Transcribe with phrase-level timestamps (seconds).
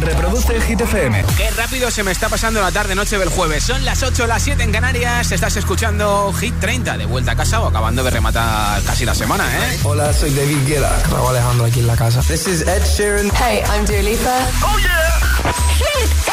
[0.00, 1.24] Reproduce Hit FM.
[1.36, 3.64] Qué rápido se me está pasando la tarde noche del jueves.
[3.64, 5.32] Son las 8 las 7 en Canarias.
[5.32, 9.44] Estás escuchando Hit 30 de vuelta a casa o acabando de rematar casi la semana,
[9.46, 9.78] ¿eh?
[9.84, 11.02] Hola, soy David Guetta.
[11.10, 12.20] Raúl Alejandro aquí en la casa.
[12.22, 13.30] This is Ed Sheeran.
[13.34, 14.38] Hey, I'm Dua Lipa.
[14.62, 15.52] Oh yeah.
[15.78, 16.25] Hit.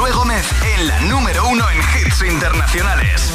[0.00, 0.46] Josué Gómez
[0.78, 3.34] en la número uno en hits internacionales.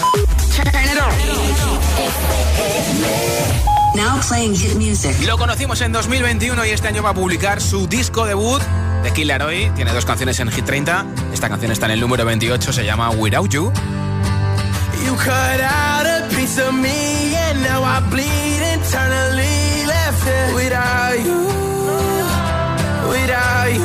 [3.93, 5.15] Now playing hit music.
[5.27, 8.59] Lo conocimos en 2021 y este año va a publicar su disco debut
[9.03, 9.71] de Killer Hoy.
[9.75, 11.05] Tiene dos canciones en Hit 30.
[11.31, 13.71] Esta canción está en el número 28, se llama Without You.
[15.05, 21.19] You cut out a piece of me and now I bleed internally left it without
[21.23, 21.47] you,
[23.07, 23.84] without you.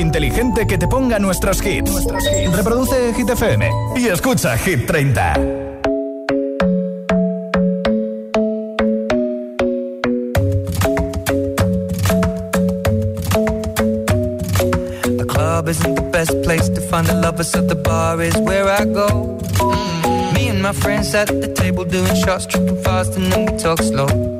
[0.00, 2.06] Inteligente que te ponga nuestros hits.
[2.54, 5.34] Reproduce Hit FM y escucha Hit 30.
[15.18, 18.68] The club isn't the best place to find the lovers, so the bar is where
[18.68, 19.38] I go.
[20.34, 23.80] Me and my friends at the table doing shots, tripping fast, and then we talk
[23.82, 24.39] slow.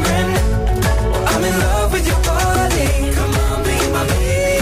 [1.41, 2.87] I'm in love with your body.
[3.17, 4.61] Come on, be my baby.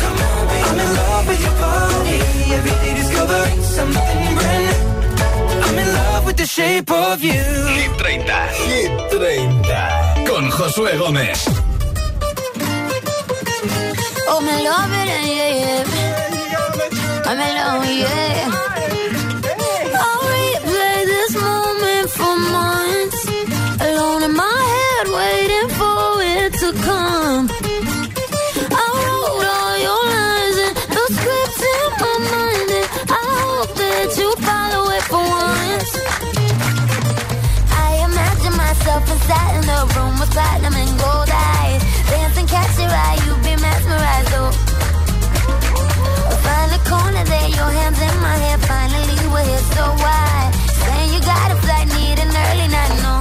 [0.00, 2.18] Come on, be I'm in love with your body.
[2.56, 4.80] Every day discovering something brand new.
[5.66, 7.44] I'm in love with the shape of you.
[7.76, 8.24] Hit 30.
[8.72, 10.24] Hit 30.
[10.26, 11.46] Con Josué Gómez.
[14.28, 15.84] Oh, me love it, yeah, yeah.
[17.28, 18.66] I'm in love, yeah.
[26.58, 27.50] To come.
[28.72, 34.08] I wrote all your lines and the scripts in my mind, and I hope that
[34.16, 35.92] you follow it for once.
[37.76, 42.88] I imagine myself inside in the room with platinum and gold eyes, dancing, catch your
[42.88, 44.48] eye, you be mesmerized, oh.
[46.40, 48.58] Find a corner there, your hands in my hair.
[48.64, 50.50] Finally, we're here, so why?
[50.72, 53.14] Saying you got a flight, need an early night, no.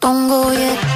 [0.00, 0.89] Don't go yet.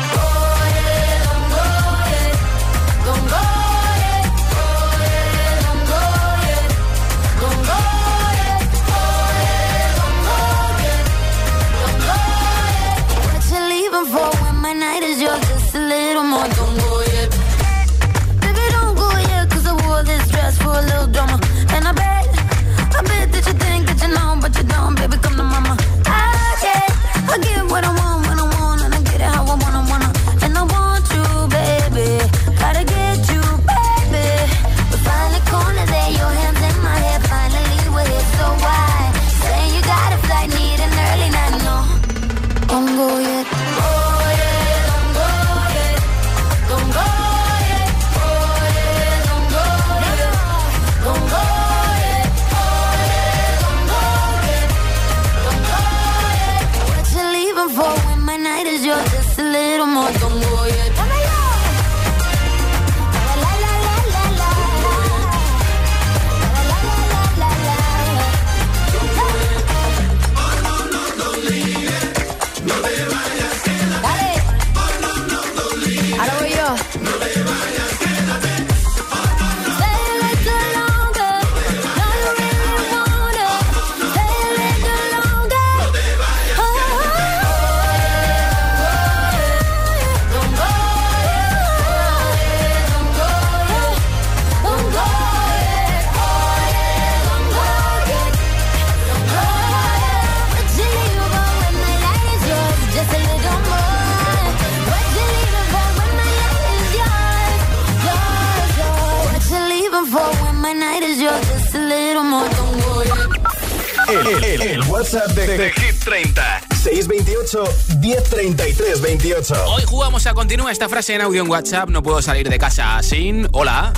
[120.54, 121.88] Continúa esta frase en audio en WhatsApp.
[121.88, 123.48] No puedo salir de casa sin.
[123.50, 123.92] Hola.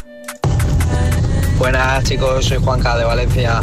[1.58, 3.60] Buenas chicos, soy Juanca de Valencia.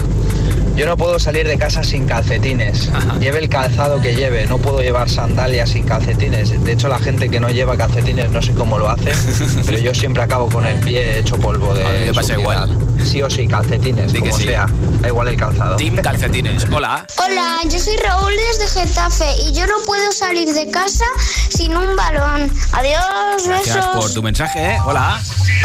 [0.75, 2.91] Yo no puedo salir de casa sin calcetines.
[2.93, 3.17] Ajá.
[3.19, 6.63] Lleve el calzado que lleve, no puedo llevar sandalias sin calcetines.
[6.63, 9.11] De hecho, la gente que no lleva calcetines no sé cómo lo hace,
[9.65, 12.69] pero yo siempre acabo con el pie hecho polvo de A mí me pasa suciedad.
[13.03, 14.45] Sí o sí, calcetines, Di que como sí.
[14.47, 14.65] sea.
[15.01, 15.75] Da igual el calzado.
[15.75, 16.65] Team Calcetines.
[16.71, 17.05] Hola.
[17.23, 21.05] Hola, yo soy Raúl desde Getafe y yo no puedo salir de casa
[21.49, 22.51] sin un balón.
[22.71, 23.01] Adiós,
[23.45, 24.13] Gracias por besos.
[24.13, 24.73] tu mensaje.
[24.75, 24.77] ¿eh?
[24.85, 25.19] Hola.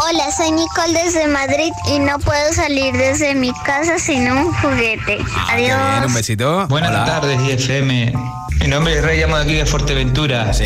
[0.07, 5.17] Hola, soy Nicole desde Madrid y no puedo salir desde mi casa sin un juguete.
[5.35, 6.13] Ah, bien, un Adiós.
[6.13, 6.67] besito.
[6.67, 7.05] Buenas Hola.
[7.05, 8.13] tardes, IFM.
[8.61, 10.53] Mi nombre es Rey, llamo de aquí de Fuerteventura.
[10.53, 10.65] Sí.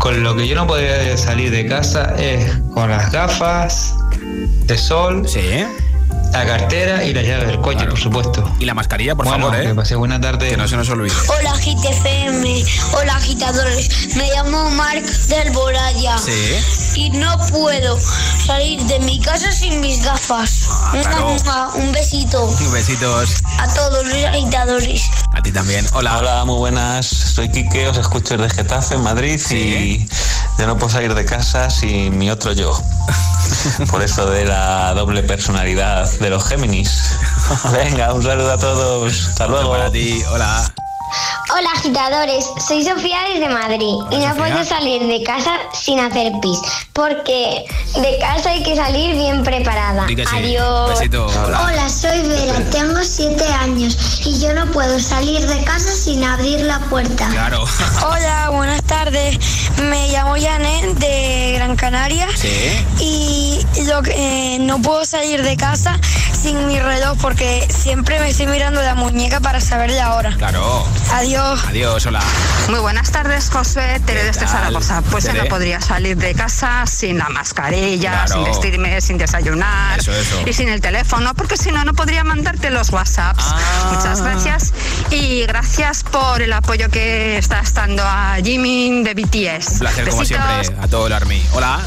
[0.00, 5.28] Con lo que yo no podría salir de casa es con las gafas de sol
[5.28, 5.64] Sí.
[6.32, 8.54] La cartera y la llave del coche, por supuesto.
[8.58, 9.68] Y la mascarilla, por Bueno, favor, ¿eh?
[9.68, 10.48] que pasé buena tarde.
[10.48, 11.14] Que no se nos olvide.
[11.28, 16.56] Hola GTFM, hola agitadores, me llamo Marc del Boraya Sí.
[16.96, 17.98] y no puedo
[18.46, 20.68] salir de mi casa sin mis gafas.
[20.92, 21.28] claro.
[21.44, 23.34] Mua, mua, Un besito Besitos.
[23.58, 25.02] a todos los agitadores.
[25.34, 25.86] A ti también.
[25.92, 26.18] Hola.
[26.18, 27.06] Hola, muy buenas.
[27.06, 30.06] Soy Quique, os escucho desde Getafe, en Madrid, y
[30.58, 32.72] yo no puedo salir de casa sin mi otro yo.
[33.90, 37.16] Por eso de la doble personalidad de los Géminis.
[37.72, 39.28] Venga, un saludo a todos.
[39.28, 39.72] Hasta luego.
[39.72, 40.72] Para ti, hola.
[41.54, 44.34] Hola agitadores, soy Sofía desde Madrid y no Sofía.
[44.36, 46.58] puedo salir de casa sin hacer pis,
[46.94, 50.06] porque de casa hay que salir bien preparada.
[50.08, 50.16] Sí.
[50.32, 50.98] Adiós.
[51.12, 56.60] Hola, soy Vera, tengo 7 años y yo no puedo salir de casa sin abrir
[56.60, 57.28] la puerta.
[57.28, 57.64] Claro.
[58.08, 59.38] Hola, buenas tardes.
[59.90, 62.28] Me llamo Janet de Gran Canaria.
[62.34, 62.48] Sí.
[62.98, 65.98] Y lo que, eh, no puedo salir de casa
[66.42, 70.34] sin mi reloj porque siempre me estoy mirando la muñeca para saber la hora.
[70.36, 70.84] Claro.
[71.12, 71.41] Adiós.
[71.50, 72.20] Adiós, hola.
[72.70, 74.00] Muy buenas tardes, José.
[74.06, 74.46] Tere desde?
[74.46, 75.02] Zaragoza.
[75.10, 78.32] Pues yo no podría salir de casa sin la mascarilla, Claro.
[78.34, 80.40] sin vestirme, sin desayunar Eso, eso.
[80.46, 83.44] y sin el teléfono, porque si no, no podría mandarte los WhatsApps.
[83.48, 83.92] Ah.
[83.94, 84.72] Muchas gracias
[85.10, 89.72] y gracias por el apoyo que estás dando a Jimin de BTS.
[89.72, 91.42] Un placer, como siempre, a todo el Army.
[91.52, 91.80] Hola.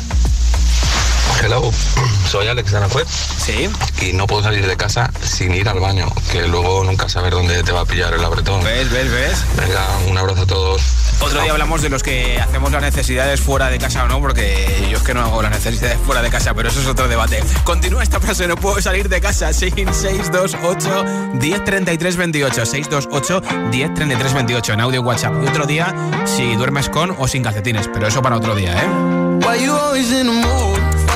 [1.44, 1.72] Hello,
[2.30, 3.06] soy Alex de.
[3.08, 3.70] Sí.
[4.02, 7.64] Y no puedo salir de casa sin ir al baño, que luego nunca saber dónde
[7.64, 8.64] te va a pillar el apretón.
[8.64, 9.46] ¿Ves, ves, ves?
[9.58, 10.82] Venga, un abrazo a todos.
[11.22, 14.88] Otro día hablamos de los que hacemos las necesidades fuera de casa o no, porque
[14.92, 17.44] yo es que no hago las necesidades fuera de casa, pero eso es otro debate.
[17.64, 22.66] Continúa esta frase, no puedo salir de casa sin 628 1033 28.
[22.66, 25.34] 628 1033 28 en audio WhatsApp.
[25.44, 25.94] Y otro día
[26.26, 28.88] si duermes con o sin calcetines, pero eso para otro día, ¿eh?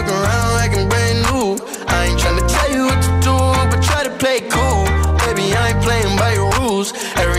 [0.09, 1.57] Around like I'm brand new.
[1.87, 3.35] I ain't tryna tell you what to do,
[3.69, 4.85] but try to play cool.
[5.25, 6.93] Baby, I ain't playing by your rules.
[7.15, 7.38] Everything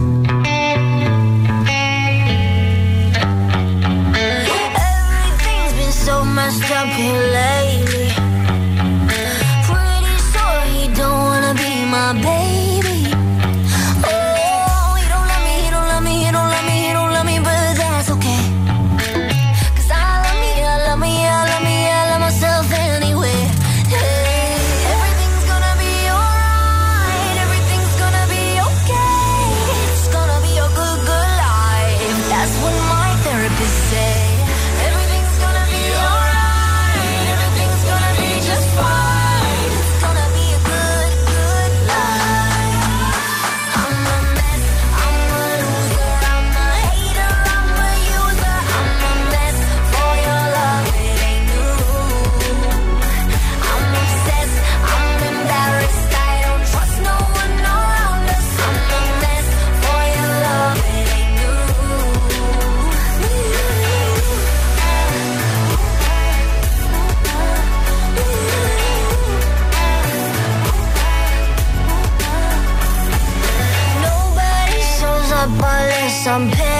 [76.31, 76.70] I'm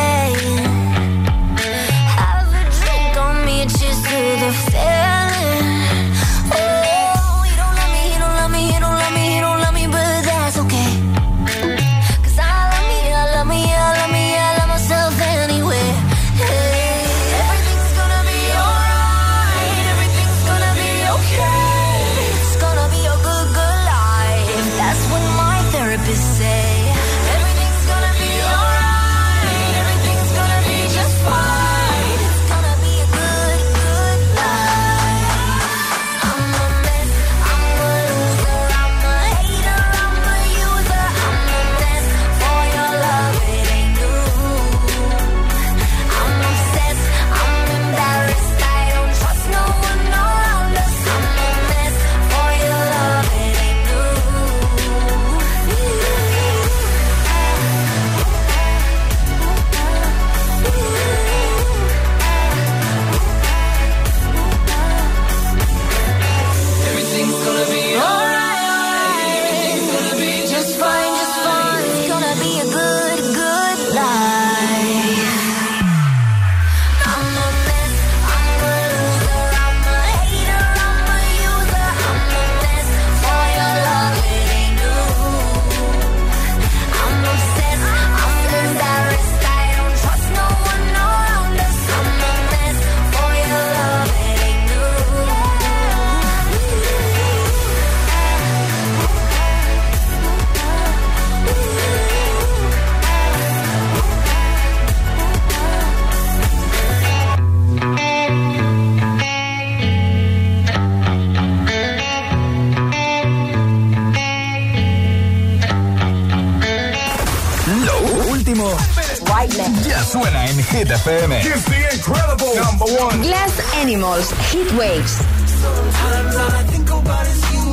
[120.91, 121.31] Hit FM.
[121.31, 123.21] It's the incredible number one.
[123.21, 125.13] Glass Animals, Heat Waves.
[125.13, 127.67] Sometimes all I think about is you.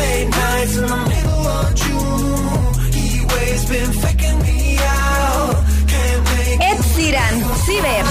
[0.00, 2.92] Late nights in the middle of June.
[2.96, 5.56] He waves been faking me out.
[5.92, 8.04] Can't make Ed Sheeran, Ciber.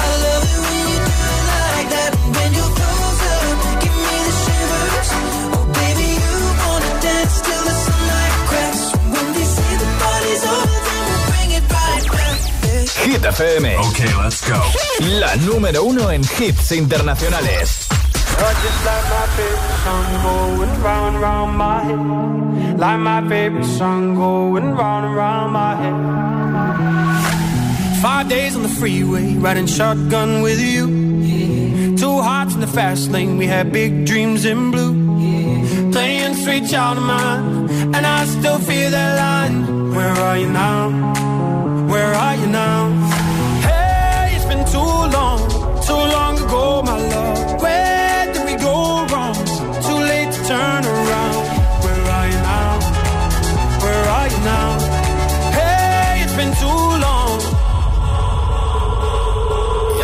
[0.00, 0.39] I love
[13.10, 13.64] Hit FM.
[13.90, 14.54] Okay, let's go.
[15.18, 17.88] La número uno en hits internacionales.
[18.38, 22.78] You're just like my favorite song going round and round my head.
[22.78, 25.96] Like my favorite song going round and round my head.
[28.00, 31.96] Five days on the freeway, riding shotgun with you.
[31.96, 34.94] Two hearts in the fast lane, we had big dreams in blue.
[35.90, 39.90] Playing sweet child of mine, and I still feel that line.
[39.96, 40.90] Where are you now?
[41.90, 42.99] Where are you now?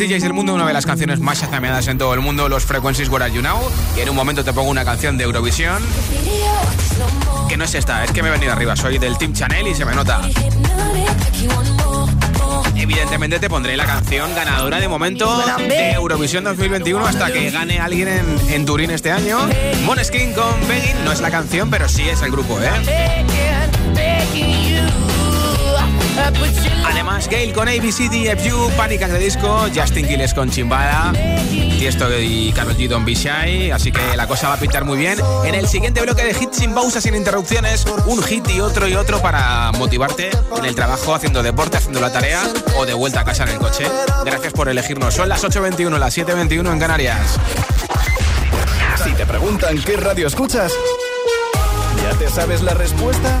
[0.00, 3.10] DJs del mundo, una de las canciones más chazameadas en todo el mundo, los Frequencies
[3.10, 3.58] Where Are You Now.
[3.98, 5.82] Y en un momento te pongo una canción de Eurovisión.
[7.50, 9.74] Que no es esta, es que me he venido arriba, soy del Team Chanel y
[9.74, 10.22] se me nota.
[12.74, 18.08] Evidentemente te pondré la canción ganadora de momento de Eurovisión 2021 hasta que gane alguien
[18.48, 19.38] en, Turín este año.
[19.84, 23.26] Moneskin con Begging no es la canción, pero sí es el grupo, ¿eh?
[26.84, 29.02] Además, Gail con ABC, DFU, Panic!
[29.02, 31.12] at the Disco, Justin Quiles con Chimbala,
[31.78, 34.98] Tiesto y Karol G Don Be Shy, así que la cosa va a pintar muy
[34.98, 35.18] bien.
[35.44, 38.94] En el siguiente bloque de hits sin pausa, sin interrupciones, un hit y otro y
[38.94, 42.42] otro para motivarte en el trabajo, haciendo deporte, haciendo la tarea
[42.76, 43.84] o de vuelta a casa en el coche.
[44.24, 45.14] Gracias por elegirnos.
[45.14, 47.38] Son las 8.21, las 7.21 en Canarias.
[49.02, 50.72] Si te preguntan qué radio escuchas,
[52.02, 53.40] ¿ya te sabes la respuesta?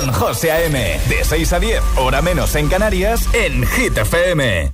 [0.00, 1.00] con José A.M.
[1.08, 4.72] De 6 a 10, hora menos en Canarias, en Hit FM.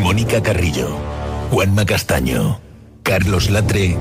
[0.00, 0.96] Mónica Carrillo,
[1.50, 2.58] Juanma Castaño,
[3.02, 3.98] Carlos Latre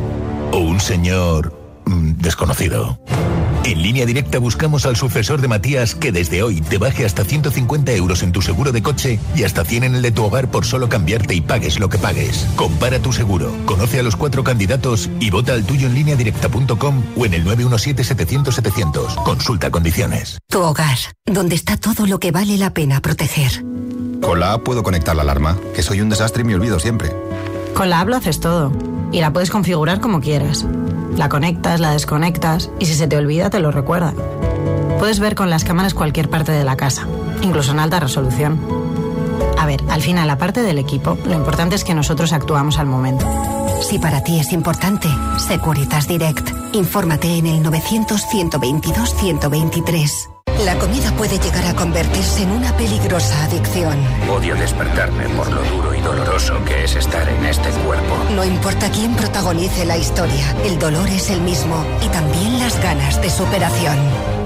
[0.54, 1.54] o un señor
[1.86, 3.00] mm, desconocido.
[3.66, 7.92] En línea directa buscamos al sucesor de Matías que desde hoy te baje hasta 150
[7.94, 10.66] euros en tu seguro de coche y hasta 100 en el de tu hogar por
[10.66, 12.48] solo cambiarte y pagues lo que pagues.
[12.56, 17.04] Compara tu seguro, conoce a los cuatro candidatos y vota al tuyo en línea directa.com
[17.18, 19.24] o en el 917-700-700.
[19.24, 20.38] Consulta condiciones.
[20.48, 23.64] Tu hogar, donde está todo lo que vale la pena proteger.
[24.22, 27.12] Con la app puedo conectar la alarma, que soy un desastre y me olvido siempre.
[27.74, 28.72] Con la app lo haces todo
[29.12, 30.66] y la puedes configurar como quieras.
[31.20, 34.14] La conectas, la desconectas y si se te olvida te lo recuerda.
[35.00, 37.06] Puedes ver con las cámaras cualquier parte de la casa,
[37.42, 38.58] incluso en alta resolución.
[39.58, 43.26] A ver, al final, aparte del equipo, lo importante es que nosotros actuamos al momento.
[43.82, 46.52] Si para ti es importante, Securitas Direct.
[46.72, 50.39] Infórmate en el 900-122-123.
[50.66, 53.98] La comida puede llegar a convertirse en una peligrosa adicción.
[54.30, 58.18] Odio despertarme por lo duro y doloroso que es estar en este cuerpo.
[58.36, 63.22] No importa quién protagonice la historia, el dolor es el mismo y también las ganas
[63.22, 63.98] de superación.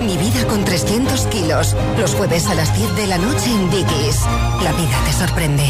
[0.02, 4.22] Mi vida con 300 kilos, los jueves a las 10 de la noche en Dickies.
[4.62, 5.64] La vida te sorprende.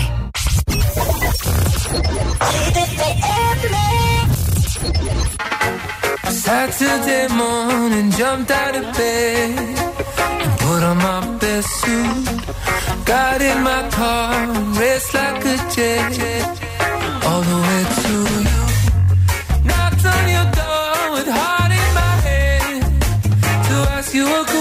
[6.29, 9.92] Saturday morning, jumped out of bed
[10.63, 12.25] put on my best suit.
[13.05, 14.31] Got in my car,
[14.79, 16.45] raced like a jet
[17.27, 18.55] all the way to you.
[19.69, 22.83] Knocked on your door with heart in my hand
[23.67, 24.52] to ask you a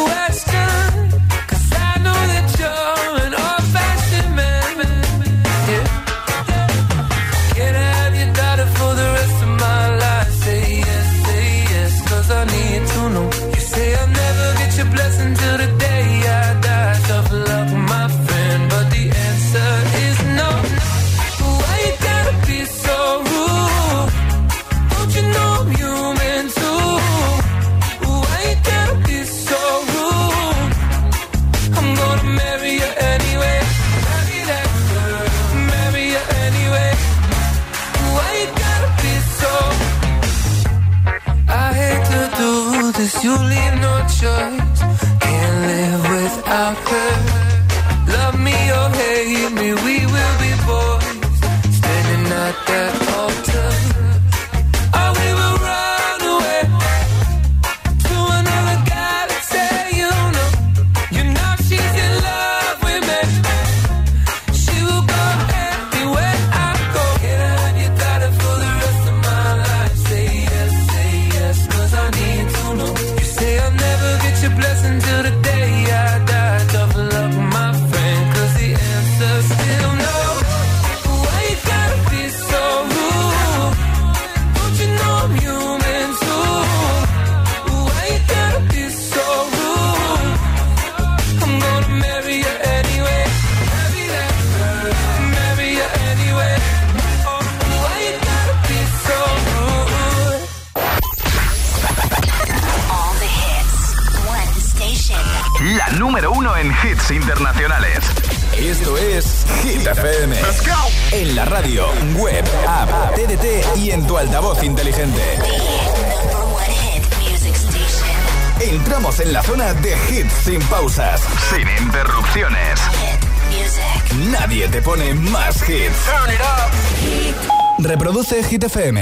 [128.53, 128.99] Hit FM.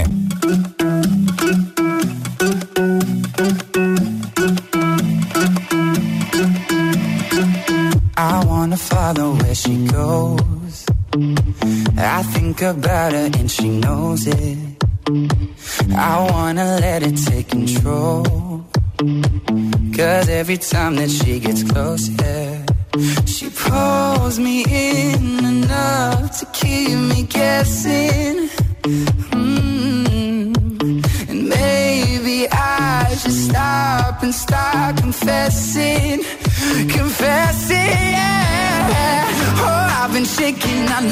[8.16, 10.86] I wanna follow where she goes.
[11.98, 14.58] I think about her and she knows it.
[15.96, 18.22] I wanna let it take control.
[19.96, 22.09] Cause every time that she gets close,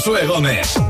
[0.00, 0.80] Josué Gómez.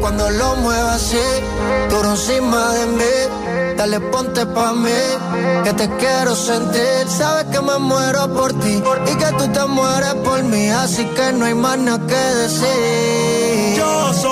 [0.00, 1.18] cuando lo muevas así,
[1.90, 4.90] tú encima de mí, dale ponte pa' mí,
[5.64, 10.14] que te quiero sentir, sabes que me muero por ti y que tú te mueres
[10.24, 13.31] por mí, así que no hay más nada que decir
[13.92, 14.31] mentiroso.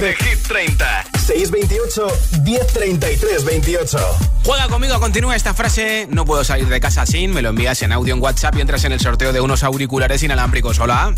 [0.00, 2.06] de, Hit 30 628
[2.42, 3.98] 1033 28
[4.44, 6.06] Juega conmigo, continúa esta frase.
[6.10, 7.32] No puedo salir de casa sin.
[7.32, 10.22] Me lo envías en audio en WhatsApp y entras en el sorteo de unos auriculares
[10.22, 10.78] inalámbricos.
[10.78, 11.14] Hola.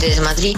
[0.00, 0.56] desde Madrid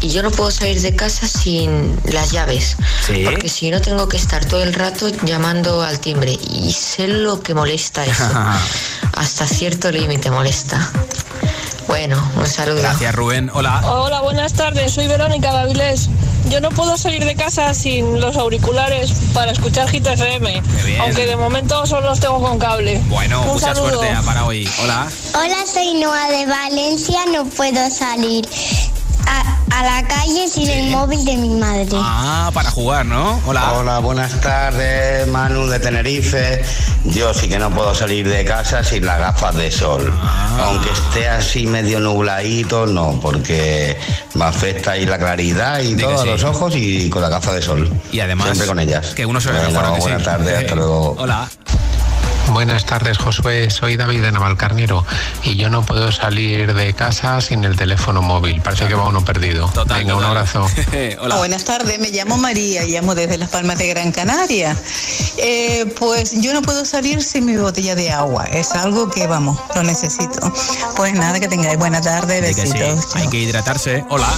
[0.00, 2.76] y yo no puedo salir de casa sin las llaves.
[3.06, 3.22] Sí.
[3.24, 7.40] Porque si no tengo que estar todo el rato llamando al timbre y sé lo
[7.42, 8.24] que molesta eso.
[9.14, 10.90] Hasta cierto límite molesta.
[11.88, 12.80] Bueno, un saludo.
[12.82, 13.50] Gracias, Rubén.
[13.54, 13.80] Hola.
[13.84, 14.92] Hola, buenas tardes.
[14.92, 16.08] Soy Verónica Gavilés.
[16.50, 20.62] Yo no puedo salir de casa sin los auriculares para escuchar Hit FM.
[20.84, 21.00] bien.
[21.00, 23.00] Aunque de momento solo los tengo con cable.
[23.08, 23.94] Bueno, Un mucha saludo.
[24.00, 24.68] suerte para hoy.
[24.82, 25.08] Hola.
[25.34, 27.20] Hola, soy Noa de Valencia.
[27.32, 28.46] No puedo salir
[29.70, 31.88] a, la calle sin el móvil de mi madre.
[31.94, 33.40] Ah, para jugar, ¿no?
[33.46, 33.72] Hola.
[33.74, 36.62] Hola, buenas tardes, Manu de Tenerife.
[37.04, 40.12] Yo sí que no puedo salir de casa sin las gafas de sol.
[40.22, 40.66] Ah.
[40.66, 43.96] Aunque esté así medio nubladito, no, porque
[44.34, 46.28] me afecta ahí la claridad y que todo a sí.
[46.28, 47.90] los ojos y con las gafas de sol.
[48.12, 49.14] Y además, Siempre con ellas.
[49.14, 49.96] que uno se ve Bueno.
[49.98, 51.16] Buenas tardes, hasta luego.
[51.18, 51.48] Hola.
[52.52, 53.70] Buenas tardes, Josué.
[53.70, 55.04] Soy David de Navalcarnero
[55.42, 58.60] y yo no puedo salir de casa sin el teléfono móvil.
[58.62, 59.70] Parece que va uno perdido.
[59.86, 60.66] Venga, un abrazo.
[61.38, 64.76] Buenas tardes, me llamo María, llamo desde Las Palmas de Gran Canaria.
[65.36, 69.58] Eh, pues yo no puedo salir sin mi botella de agua, es algo que, vamos,
[69.74, 70.52] lo necesito.
[70.96, 72.72] Pues nada, que tengáis buena tarde, Di que sí.
[72.72, 73.16] besitos.
[73.16, 74.04] Hay que hidratarse.
[74.08, 74.28] Hola.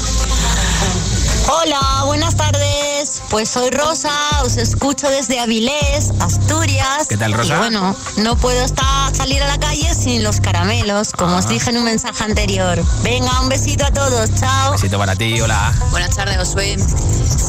[1.49, 2.90] Hola, buenas tardes.
[3.31, 4.11] Pues soy Rosa,
[4.45, 7.07] os escucho desde Avilés, Asturias.
[7.09, 7.55] ¿Qué tal, Rosa?
[7.55, 11.71] Y bueno, no puedo estar salir a la calle sin los caramelos, como os dije
[11.71, 12.83] en un mensaje anterior.
[13.03, 14.73] Venga, un besito a todos, chao.
[14.73, 15.41] Besito para ti.
[15.41, 15.73] Hola.
[15.91, 16.77] Buenas tardes, Josué.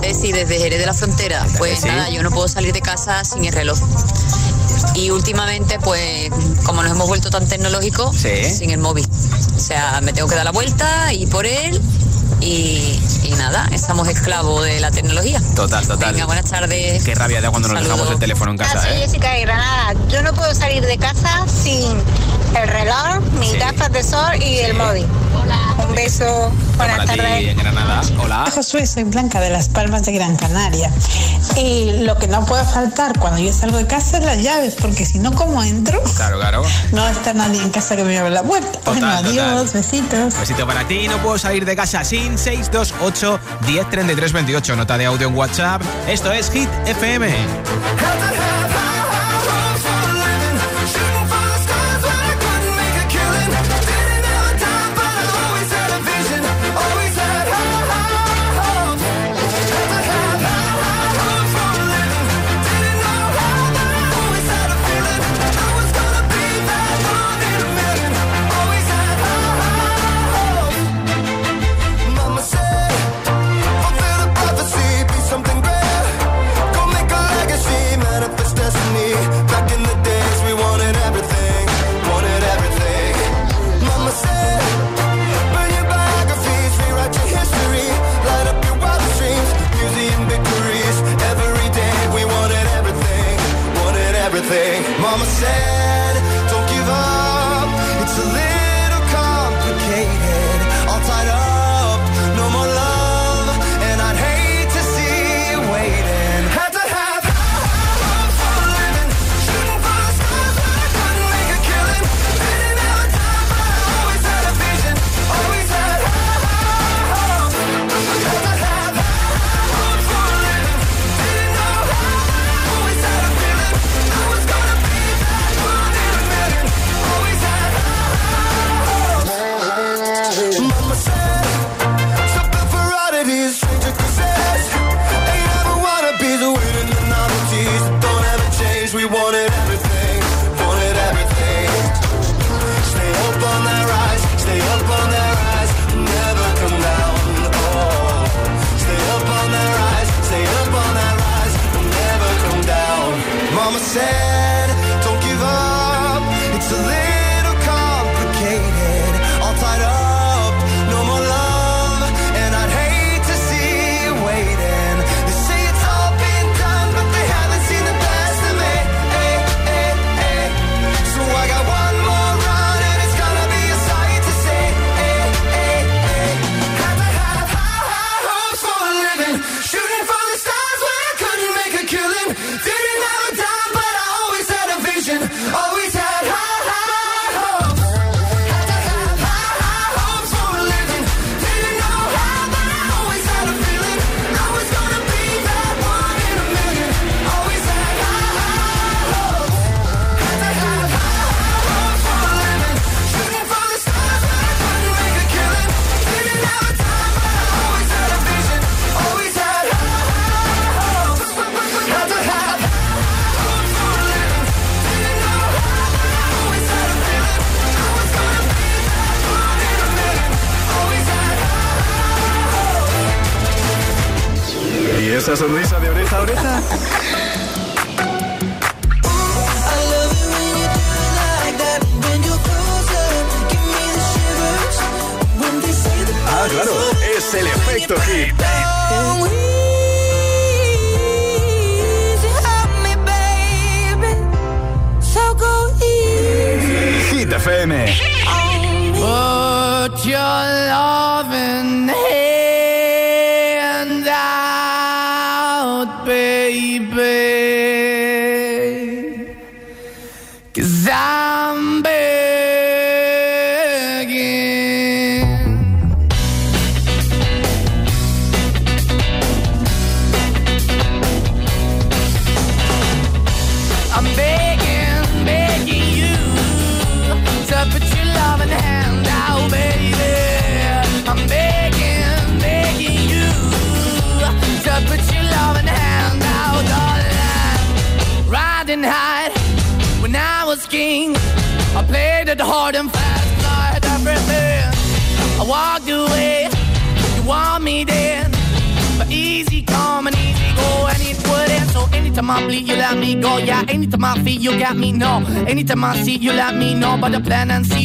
[0.02, 1.46] Ceci, desde Jerez de la Frontera.
[1.58, 1.88] Pues Ceci?
[1.88, 3.80] nada, yo no puedo salir de casa sin el reloj.
[4.96, 6.30] Y últimamente, pues,
[6.64, 8.44] como nos hemos vuelto tan tecnológicos, Sí.
[8.50, 9.08] sin el móvil.
[9.56, 11.80] O sea, me tengo que dar la vuelta y por él.
[12.40, 15.42] Y, y nada, estamos esclavos de la tecnología.
[15.56, 16.14] Total, total.
[16.14, 17.04] Venga, buenas tardes.
[17.04, 17.94] Qué rabia da cuando nos Saludos.
[17.98, 19.00] dejamos el teléfono en casa, soy ¿eh?
[19.04, 19.94] Jessica de Granada.
[20.10, 21.98] Yo no puedo salir de casa sin
[22.56, 23.58] el reloj, mis Sí.
[23.58, 25.06] gafas de sol y el móvil.
[25.88, 26.52] Un beso.
[26.78, 27.48] Buenas Para ti tardes.
[27.50, 28.02] en Granada.
[28.24, 28.46] Hola.
[28.54, 30.90] Josué, soy Blanca de Las Palmas de Gran Canaria.
[31.58, 35.06] Y lo que no puede faltar cuando yo salgo de casa es las llaves, porque
[35.06, 36.02] si no, como entro?
[36.16, 36.64] Claro, claro.
[36.92, 38.80] No está nadie en casa que me abra la puerta.
[38.86, 40.38] bueno, adiós, besitos.
[40.40, 41.08] Besito para ti.
[41.08, 44.76] No puedo salir de casa sin 628 1033 28.
[44.76, 45.82] Nota de audio en WhatsApp.
[46.08, 47.32] Esto es Hit FM.
[95.18, 95.81] myself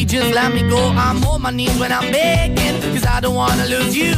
[0.07, 0.77] just let me go.
[0.77, 4.13] I'm on my knees when I'm begging, cause I don't wanna lose you.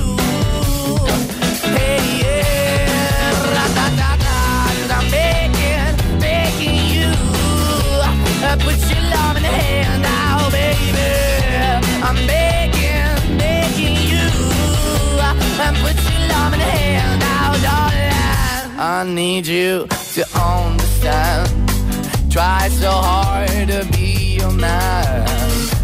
[1.76, 4.38] Hey, yeah, ra-da-da-da,
[4.80, 7.12] cause I'm begging, begging you.
[8.48, 11.10] Uh, put your love in the hand now, baby.
[12.08, 14.28] I'm begging, begging you.
[15.26, 18.80] Uh, put your love in the hand now, darling.
[18.80, 21.50] I need you to understand.
[22.32, 25.49] Try so hard to be your man.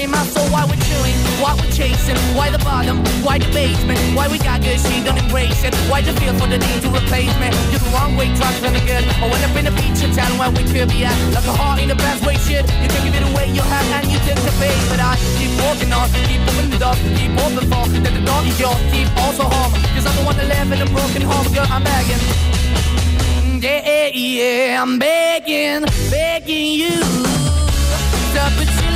[0.00, 0.48] be my soul.
[0.48, 4.62] Why we're chewing, why we're chasing, why the bottom, why the basement, why we got
[4.64, 5.74] good, she don't embrace it.
[5.90, 7.48] Why the feel for the need to replace me?
[7.70, 9.04] You're the wrong way, trying to good.
[9.20, 11.16] I went up in a feature town where we could be at.
[11.36, 12.64] Like a heart in the best way, shit.
[12.82, 14.80] You can give it away, you have, and you take the bait.
[14.88, 18.42] But I keep walking on, keep moving the door, keep open for that the door
[18.48, 19.72] is yours, keep also home.
[19.94, 22.22] Cause I'm the one that live in a broken home, girl, I'm begging.
[23.60, 24.76] Yeah, yeah, the baby.
[24.80, 26.96] I'm begging, begging you
[28.32, 28.79] to put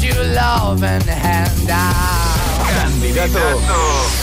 [0.00, 2.40] put your loving hand out.
[2.68, 3.38] Candidato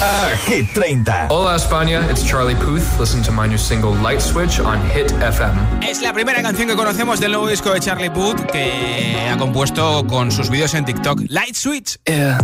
[0.02, 1.28] a Hit 30.
[1.30, 3.00] Hola España, it's Charlie Puth.
[3.00, 5.88] Listen to my new single Light Switch on Hit FM.
[5.88, 10.06] Es la primera canción que conocemos del nuevo disco de Charlie Puth que ha compuesto
[10.08, 11.22] con sus vídeos en TikTok.
[11.30, 11.98] Light Switch.
[12.06, 12.38] Yeah.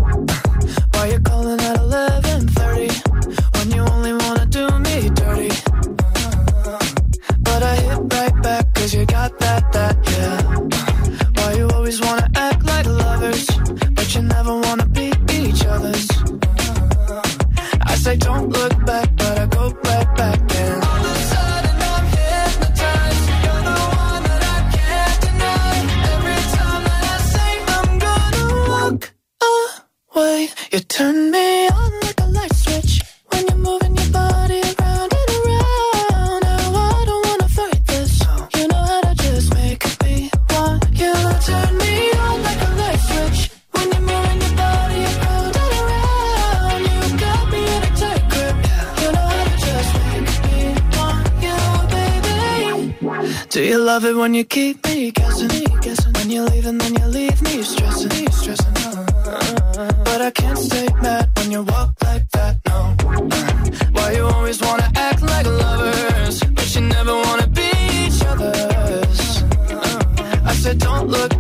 [54.34, 55.48] When you keep me guessing,
[55.82, 56.14] guessing.
[56.14, 58.74] When you leave and then you leave me stressing, me stressing.
[58.78, 62.96] Uh, but I can't stay mad when you walk like that, no.
[63.06, 69.44] Uh, why you always wanna act like lovers, but you never wanna be each other's?
[69.70, 71.33] Uh, I said don't look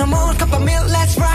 [0.00, 1.29] no more cup of milk, let's ride.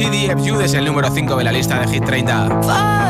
[0.00, 3.09] ABCDFU es el número 5 de la lista de Hit 30.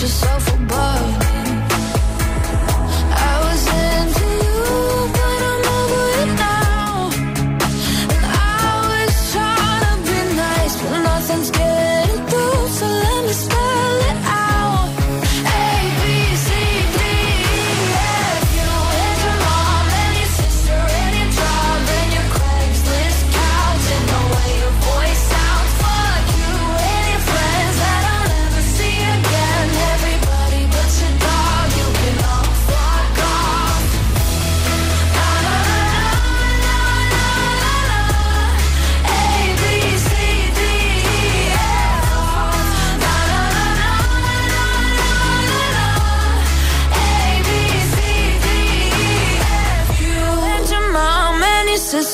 [0.00, 0.35] just so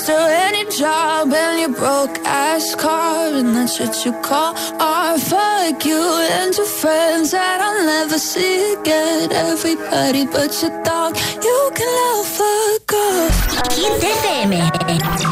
[0.01, 5.20] and your job and your broke ass car and that's what you call art.
[5.20, 9.30] Fuck you and your friends that I'll never see again.
[9.32, 12.93] Everybody but your dog, you can love fuck
[15.28, 15.32] off.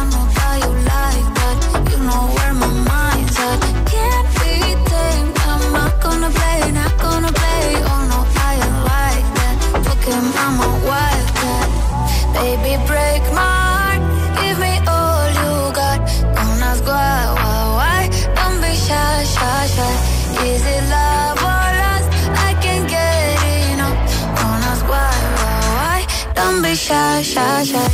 [26.81, 27.89] Shy, shy, shy.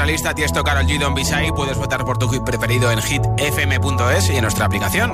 [0.07, 0.33] lista.
[0.33, 0.97] Tiesto Carol G.
[0.97, 1.51] Don Bisai.
[1.51, 5.13] Puedes votar por tu hit preferido en hitfm.es y en nuestra aplicación.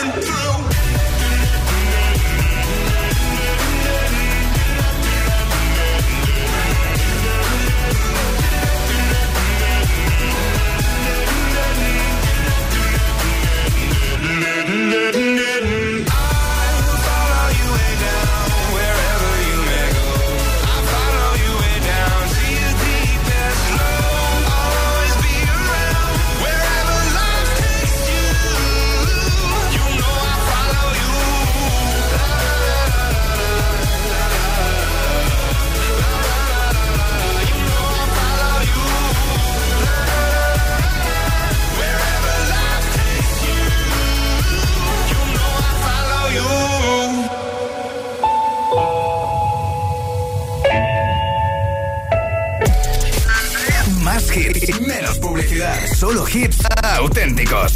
[56.33, 56.59] Hits
[56.97, 57.73] auténticos.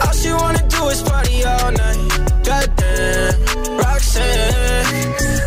[0.00, 1.98] All she wanna do is party all night.
[2.44, 3.34] Goddamn,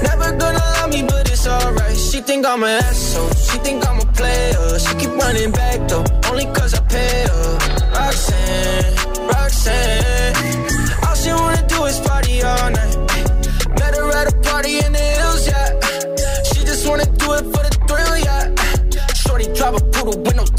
[0.04, 1.96] never gonna love me, but it's alright.
[1.96, 4.80] She think I'm an asshole, she think I'm a player.
[4.80, 7.58] She keep running back though, only cause I pay her.
[7.96, 8.96] Roxanne,
[9.30, 10.36] Roxanne,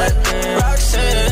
[0.00, 1.30] Goddamn, Roxanne.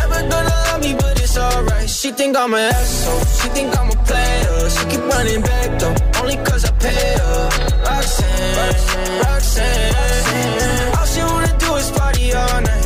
[0.00, 1.88] Never gonna love me, but it's alright.
[1.90, 3.24] She think I'm an asshole.
[3.38, 4.70] She think I'm a player.
[4.74, 7.48] She keep running back though, only cause I pay her.
[7.86, 10.98] Roxanne, Roxanne.
[10.98, 12.84] All she wanna do is party all night.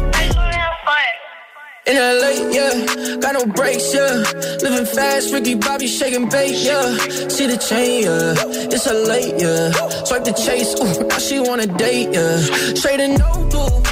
[1.86, 4.22] In LA, yeah, got no brakes, yeah.
[4.62, 6.96] Living fast, Ricky Bobby shaking bait, yeah.
[7.28, 8.34] See the chain, yeah.
[8.70, 9.72] It's a late, yeah.
[10.04, 12.36] Swipe the chase, ooh, now she wanna date, yeah.
[12.74, 13.82] Straight and no blue,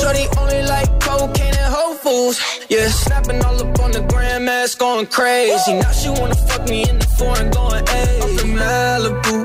[0.00, 2.38] Shorty only like cocaine and Whole Foods,
[2.68, 2.88] yeah.
[2.88, 5.74] Snapping all up on the grandmas, going crazy.
[5.74, 7.84] Now she wanna fuck me in the foreign, going.
[8.22, 9.36] I'm from Malibu,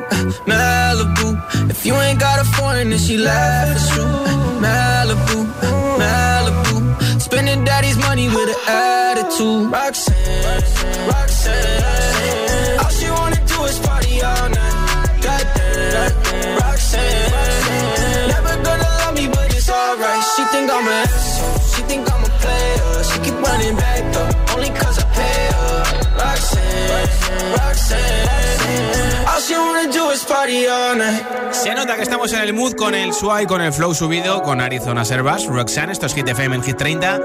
[0.45, 1.70] Malibu.
[1.70, 4.05] If you ain't got a foreign, then she laugh, it's true.
[4.65, 5.39] Malibu,
[6.01, 7.22] Malibu.
[7.22, 9.72] Spending daddy's money with an attitude.
[9.72, 12.80] Roxanne, Roxanne.
[12.80, 15.20] All she wanna do is party all night.
[15.22, 16.11] Goddamn,
[20.36, 21.59] She think I'm an asshole.
[21.73, 23.03] She think I'm a player.
[23.03, 25.84] She keep running back though, only cause I pay her.
[26.19, 29.28] Roxanne, Roxanne.
[29.28, 31.23] All she wanna do is party all night.
[31.51, 34.61] Se nota que estamos en el mood con el SWAI, con el flow subido, con
[34.61, 37.19] Arizona Servas, Roxanne, esto es Hit FM en Hit 30.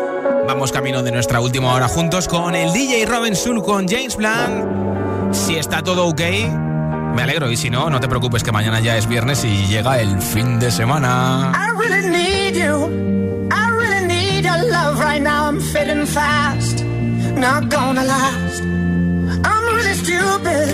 [0.47, 5.35] Vamos camino de nuestra última hora juntos con el DJ Robin Sul, con James Blunt.
[5.35, 6.21] Si está todo ok,
[7.15, 7.51] me alegro.
[7.51, 10.59] Y si no, no te preocupes que mañana ya es viernes y llega el fin
[10.59, 11.53] de semana.
[11.55, 12.11] I really
[12.53, 13.49] need you.
[13.51, 15.47] I really need your love right now.
[15.47, 18.63] I'm fading fast, not gonna last.
[19.45, 20.69] I'm really stupid.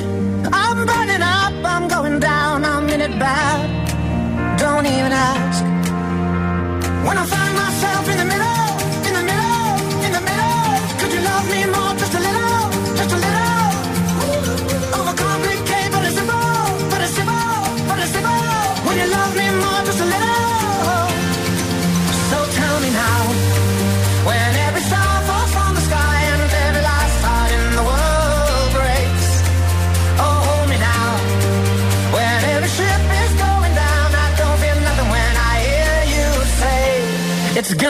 [0.53, 1.55] I'm burning up.
[1.64, 2.64] I'm going down.
[2.64, 4.59] I'm in it bad.
[4.59, 5.62] Don't even ask.
[7.07, 8.57] When I find myself in the middle.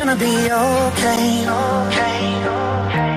[0.00, 1.46] gonna be okay.
[1.46, 3.09] okay, okay.